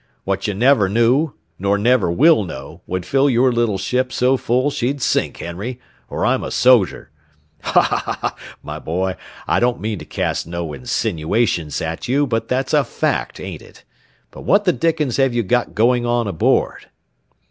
What 0.23 0.47
you 0.47 0.55
never 0.55 0.89
knew, 0.89 1.33
nor 1.59 1.77
never 1.77 2.11
will 2.11 2.43
know, 2.43 2.81
would 2.87 3.05
fill 3.05 3.29
your 3.29 3.51
little 3.51 3.77
ship 3.77 4.11
so 4.11 4.35
full 4.35 4.71
she'd 4.71 4.99
sink, 4.99 5.37
Henry, 5.37 5.79
or 6.09 6.25
I'm 6.25 6.43
a 6.43 6.47
soger. 6.49 7.09
Ha, 7.61 7.81
ha, 7.83 8.17
hah! 8.19 8.35
my 8.63 8.79
boy; 8.79 9.15
I 9.47 9.59
don't 9.59 9.79
mean 9.79 9.99
to 9.99 10.05
cast 10.05 10.47
no 10.47 10.73
insinuations 10.73 11.83
at 11.83 12.07
you, 12.07 12.25
but 12.25 12.47
that's 12.47 12.73
a 12.73 12.83
fact, 12.83 13.39
ain't 13.39 13.61
it? 13.61 13.83
But 14.31 14.41
what 14.41 14.63
the 14.65 14.73
dickens 14.73 15.17
have 15.17 15.35
you 15.35 15.43
got 15.43 15.75
going 15.75 16.07
on 16.07 16.27
aboard?" 16.27 16.87